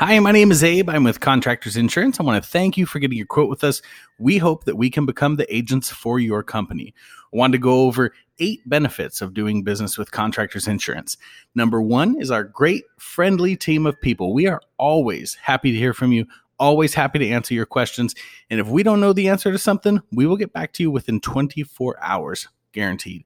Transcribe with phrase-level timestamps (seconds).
[0.00, 0.90] Hi, my name is Abe.
[0.90, 2.20] I'm with Contractors Insurance.
[2.20, 3.82] I want to thank you for getting your quote with us.
[4.20, 6.94] We hope that we can become the agents for your company.
[7.34, 11.16] I wanted to go over eight benefits of doing business with Contractors Insurance.
[11.56, 14.32] Number one is our great, friendly team of people.
[14.32, 16.26] We are always happy to hear from you,
[16.60, 18.14] always happy to answer your questions.
[18.50, 20.92] And if we don't know the answer to something, we will get back to you
[20.92, 23.24] within 24 hours, guaranteed.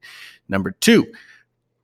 [0.48, 1.12] Number two,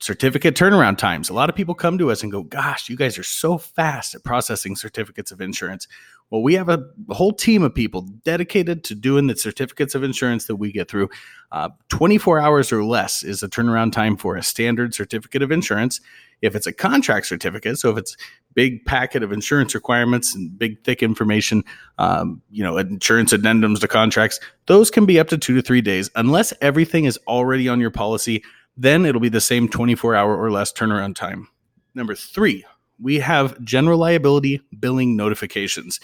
[0.00, 1.28] certificate turnaround times.
[1.28, 4.14] A lot of people come to us and go, Gosh, you guys are so fast
[4.14, 5.89] at processing certificates of insurance.
[6.30, 10.44] Well, we have a whole team of people dedicated to doing the certificates of insurance
[10.44, 11.08] that we get through.
[11.50, 16.03] Uh, 24 hours or less is a turnaround time for a standard certificate of insurance.
[16.42, 18.17] If it's a contract certificate, so if it's
[18.53, 21.64] big packet of insurance requirements and big thick information,
[21.96, 25.80] um, you know, insurance addendums to contracts, those can be up to two to three
[25.80, 28.44] days unless everything is already on your policy
[28.79, 31.49] then it'll be the same 24 hour or less turnaround time.
[31.95, 32.64] Number three,
[33.01, 35.98] we have general liability billing notifications.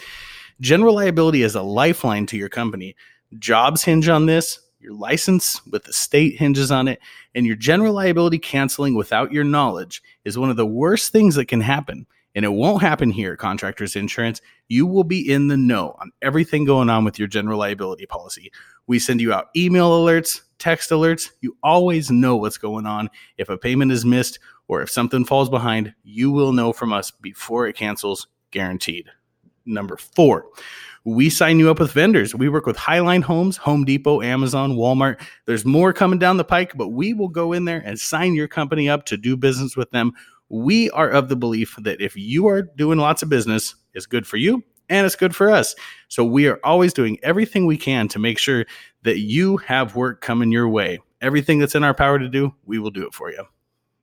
[0.59, 2.95] General liability is a lifeline to your company.
[3.39, 4.59] Jobs hinge on this.
[4.79, 6.99] Your license with the state hinges on it.
[7.33, 11.45] And your general liability canceling without your knowledge is one of the worst things that
[11.45, 12.05] can happen.
[12.35, 14.41] And it won't happen here Contractors Insurance.
[14.67, 18.51] You will be in the know on everything going on with your general liability policy.
[18.87, 21.31] We send you out email alerts, text alerts.
[21.39, 23.09] You always know what's going on.
[23.37, 27.09] If a payment is missed or if something falls behind, you will know from us
[27.09, 29.07] before it cancels, guaranteed.
[29.65, 30.45] Number four,
[31.05, 32.35] we sign you up with vendors.
[32.35, 35.21] We work with Highline Homes, Home Depot, Amazon, Walmart.
[35.45, 38.47] There's more coming down the pike, but we will go in there and sign your
[38.47, 40.13] company up to do business with them.
[40.49, 44.27] We are of the belief that if you are doing lots of business, it's good
[44.27, 45.75] for you and it's good for us.
[46.07, 48.65] So we are always doing everything we can to make sure
[49.03, 50.99] that you have work coming your way.
[51.21, 53.43] Everything that's in our power to do, we will do it for you.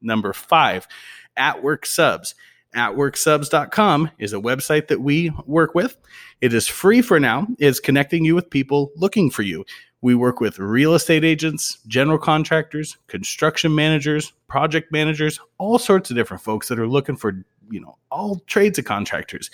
[0.01, 0.89] Number five,
[1.37, 2.35] at work subs.
[2.75, 5.97] Atworksubs.com is a website that we work with.
[6.41, 7.47] It is free for now.
[7.59, 9.65] It's connecting you with people looking for you.
[10.03, 16.17] We work with real estate agents, general contractors, construction managers, project managers, all sorts of
[16.17, 19.51] different folks that are looking for you know all trades of contractors.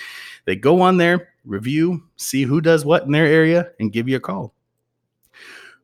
[0.46, 4.16] They go on there, review, see who does what in their area, and give you
[4.16, 4.54] a call.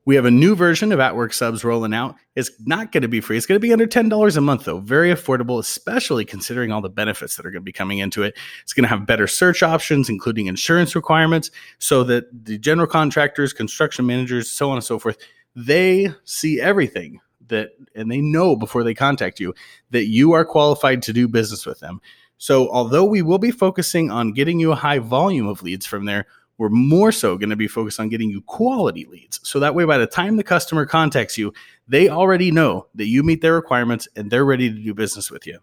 [0.06, 2.16] We have a new version of At Work Subs rolling out.
[2.34, 3.38] It's not going to be free.
[3.38, 4.80] It's going to be under $10 a month, though.
[4.80, 8.36] Very affordable, especially considering all the benefits that are going to be coming into it.
[8.62, 13.54] It's going to have better search options, including insurance requirements, so that the general contractors,
[13.54, 15.16] construction managers, so on and so forth,
[15.56, 19.54] they see everything that and they know before they contact you
[19.90, 22.00] that you are qualified to do business with them.
[22.36, 26.04] So, although we will be focusing on getting you a high volume of leads from
[26.04, 26.26] there,
[26.58, 29.40] we're more so going to be focused on getting you quality leads.
[29.42, 31.52] So that way, by the time the customer contacts you,
[31.88, 35.46] they already know that you meet their requirements and they're ready to do business with
[35.46, 35.58] you.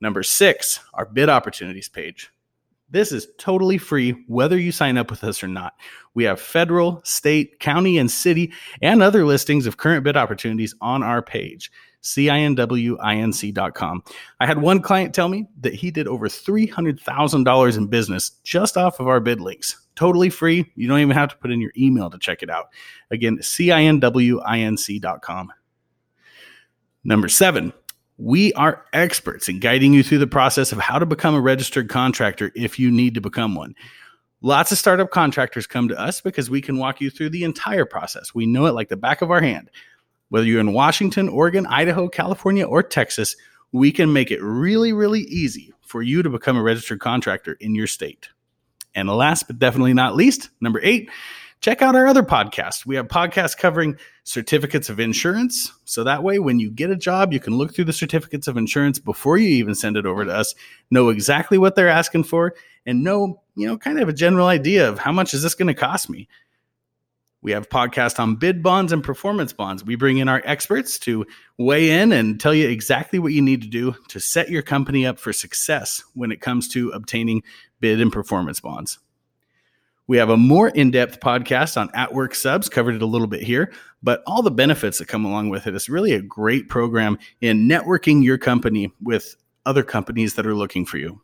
[0.00, 2.30] Number six, our bid opportunities page.
[2.90, 5.74] This is totally free, whether you sign up with us or not.
[6.14, 8.50] We have federal, state, county, and city,
[8.80, 11.70] and other listings of current bid opportunities on our page,
[12.02, 14.02] cinwinc.com.
[14.40, 19.00] I had one client tell me that he did over $300,000 in business just off
[19.00, 19.86] of our bid links.
[19.94, 20.72] Totally free.
[20.74, 22.68] You don't even have to put in your email to check it out.
[23.10, 25.52] Again, cinwinc.com.
[27.04, 27.72] Number seven,
[28.18, 31.88] we are experts in guiding you through the process of how to become a registered
[31.88, 33.74] contractor if you need to become one.
[34.40, 37.84] Lots of startup contractors come to us because we can walk you through the entire
[37.84, 38.34] process.
[38.34, 39.70] We know it like the back of our hand.
[40.30, 43.36] Whether you're in Washington, Oregon, Idaho, California, or Texas,
[43.72, 47.74] we can make it really, really easy for you to become a registered contractor in
[47.74, 48.28] your state.
[48.94, 51.08] And last but definitely not least, number eight,
[51.60, 52.86] check out our other podcast.
[52.86, 55.72] We have podcasts covering certificates of insurance.
[55.84, 58.56] So that way, when you get a job, you can look through the certificates of
[58.56, 60.54] insurance before you even send it over to us,
[60.90, 62.54] know exactly what they're asking for,
[62.86, 65.68] and know, you know, kind of a general idea of how much is this going
[65.68, 66.28] to cost me.
[67.40, 69.84] We have podcast on bid bonds and performance bonds.
[69.84, 71.24] We bring in our experts to
[71.56, 75.06] weigh in and tell you exactly what you need to do to set your company
[75.06, 77.44] up for success when it comes to obtaining
[77.78, 78.98] bid and performance bonds.
[80.08, 83.26] We have a more in depth podcast on at work subs, covered it a little
[83.26, 83.72] bit here,
[84.02, 85.74] but all the benefits that come along with it.
[85.74, 90.86] It's really a great program in networking your company with other companies that are looking
[90.86, 91.20] for you.